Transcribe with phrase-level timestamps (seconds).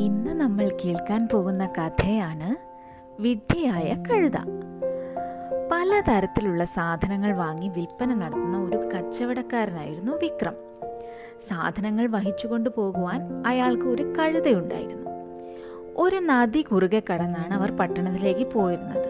[0.00, 2.54] ഇന്ന് നമ്മൾ കേൾക്കാൻ പോകുന്ന കഥയാണ്
[3.22, 4.36] വിഡ്ഢിയായ കഴുത.
[5.72, 10.54] പലതരത്തിലുള്ള സാധനങ്ങൾ വാങ്ങി വിൽപ്പന നടത്തുന്ന ഒരു കച്ചവടക്കാരനായിരുന്നു വിക്രം.
[11.50, 15.10] സാധനങ്ങൾ വഹിച്ചുകൊണ്ട് പോകുവാൻ അയാൾക്ക് ഒരു കഴുതയുണ്ടായിരുന്നു.
[15.96, 19.08] ഒരു നദി കുറുകെ കടന്നാണ് അവർ പട്ടണത്തിലേക്ക് പോയിരുന്നത്.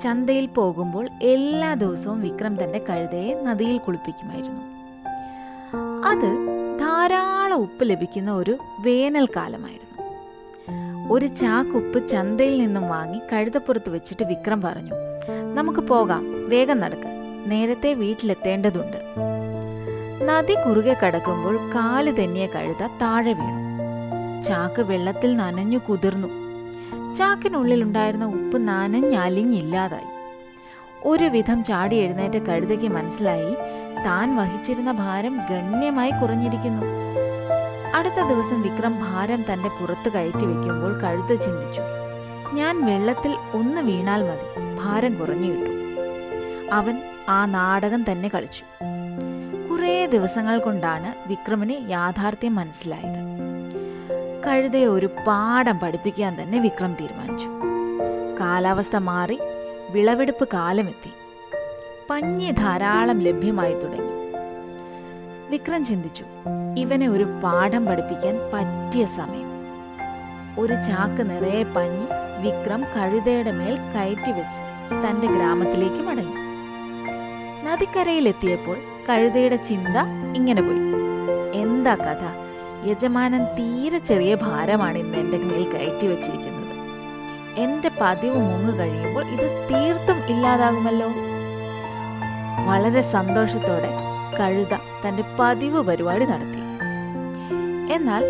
[0.00, 4.60] ചന്തയിൽ പോകുമ്പോൾ എല്ലാ ദിവസവും വിക്രം തന്റെ കഴുതയെ നദിയിൽ കുളിപ്പിക്കുമായിരുന്നു.
[6.06, 9.93] അത് ധാരാളം ഉപ്പ് ലഭിക്കുന്ന ഒരു വേനൽക്കാലമായിരുന്നു.
[11.10, 14.92] ഒരു ചാക്കുപ്പ് ചന്തയിൽ നിന്നും വാങ്ങി കഴുതപ്പുറത്ത് വെച്ചിട്ട് വിക്രം പറഞ്ഞു
[15.54, 17.08] നമുക്ക് പോകാം വേഗം നടക്ക്.
[17.46, 18.96] നേരത്തെ വീട്ടിലെത്തേണ്ടതുണ്ട്.
[20.24, 23.64] നദി കുറുകെ കടക്കുമ്പോൾ കാൽ തെന്നിയ കഴുത താഴെ വീണു.
[24.42, 26.28] ചാക്ക് വെള്ളത്തിൽ നനഞ്ഞു കുതിർന്നു.
[27.14, 30.14] ചാക്കിനുള്ളിൽ ഉണ്ടായിരുന്ന ഉപ്പ് നനഞ്ഞലിഞ്ഞില്ലാതായി
[31.04, 33.54] ഒരുവിധം ചാടി എഴുന്നേറ്റ കഴുതയ്ക്ക് മനസ്സിലായി
[34.06, 36.82] താൻ വഹിച്ചിരുന്ന ഭാരം ഗണ്യമായി കുറഞ്ഞിരിക്കുന്നു.
[37.94, 41.82] അടുത്ത ദിവസം വിക്രം ഭാരം തന്റെ പുറത്ത് കയറ്റി വെക്കുമ്പോൾ കഴുത്ത് ചിന്തിച്ചു.
[42.54, 45.74] ഞാൻ വെള്ളത്തിൽ ഒന്ന് വീണാൽ മതി ഭാരം കുറഞ്ഞു കിട്ടും
[46.72, 48.64] അവൻ ആ നാടകം തന്നെ കളിച്ചു.
[49.70, 53.20] കുറേ ദിവസങ്ങൾ കൊണ്ടാണ് വിക്രമിന് യാഥാർത്ഥ്യം മനസ്സിലായത്.
[54.46, 57.48] കഴുതയെ ഒരു പാഠം പഠിപ്പിക്കാൻ തന്നെ വിക്രം തീരുമാനിച്ചു.
[58.40, 59.38] കാലാവസ്ഥ മാറി
[59.90, 61.12] വിളവെടുപ്പ് കാലമെത്തി.
[62.10, 64.03] പഞ്ഞി ധാരാളം ലഭ്യമായി തുടങ്ങി.
[65.54, 66.24] വിക്രം ചിന്തിച്ചു.
[66.78, 69.50] ഇവനെ ഒരു പാഠം പഠിപ്പിക്കാൻ പറ്റിയ സമയം.
[70.58, 72.06] ഒരു ചാക്ക് നിറയെ പഞ്ഞി
[72.40, 74.60] വിക്രം കഴുതയുടെ മേൽ കയറ്റി വെച്ച്
[75.06, 76.34] തന്റെ ഗ്രാമത്തിലേക്ക് മടങ്ങി.
[77.66, 78.76] നദിക്കരയിലെത്തിയപ്പോൾ
[79.08, 79.96] കഴുതയുടെ ചിന്ത
[80.36, 80.78] ഇങ്ങനെ പോയി.
[81.62, 82.24] എന്താ കഥ?
[82.90, 86.74] യജമാനൻ തീരെ ചെറിയ ഭാരമാണ് ഇന്ന് എന്റെ മേൽ കയറ്റി വെച്ചിരിക്കുന്നത്.
[87.56, 91.08] എന്റെ പതിവ് മുങ്ങു കഴിയുമ്പോൾ ഇത് തീർത്തും ഇല്ലാതാകുമല്ലോ?
[92.68, 94.74] വളരെ സന്തോഷത്തോടെ കഴുത
[95.08, 96.62] തന്റെ പതിവ് പരിപാടി നടത്തി.
[97.92, 98.24] എന്നാൽ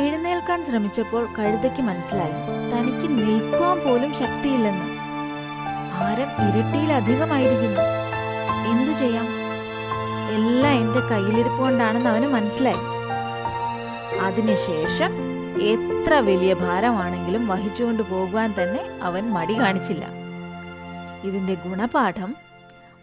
[0.00, 2.36] എഴുന്നേൽക്കാൻ ശ്രമിച്ചപ്പോൾ കഴുതയ്ക്ക് മനസ്സിലായി
[2.72, 4.86] തനിക്ക് നിൽക്കുവാൻ പോലും ശക്തിയില്ലെന്ന്.
[5.94, 7.80] ഭാരം ഇരട്ടിയിലധികമായിരിക്കുന്നു
[8.70, 9.26] എന്തു ചെയ്യാം?
[10.34, 12.82] എല്ലാം എന്റെ കയ്യിലിരിപ്പ് കൊണ്ടാണെന്ന് അവന് മനസ്സിലായി.
[14.18, 15.12] അതിനുശേഷം
[15.62, 20.04] എത്ര വലിയ ഭാരമാണെങ്കിലും വഹിച്ചുകൊണ്ട് പോകുവാൻ തന്നെ അവൻ മടി കാണിച്ചില്ല.
[21.24, 22.36] ഇതിന്റെ ഗുണപാഠം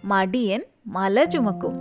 [0.05, 1.75] മടിയൻ മല ചുമക്കും.